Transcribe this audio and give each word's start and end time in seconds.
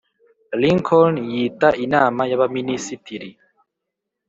lincoln 0.61 1.13
yita 1.33 1.69
inama 1.85 2.21
y'abaminisitiri 2.29 3.29